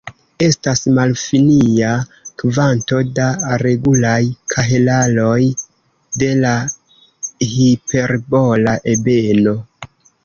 Estas 0.43 0.79
malfinia 0.99 1.89
kvanto 2.43 3.01
da 3.19 3.27
regulaj 3.63 4.17
kahelaroj 4.55 5.39
de 6.23 6.31
la 6.41 6.55
hiperbola 7.53 8.75
ebeno. 8.97 9.55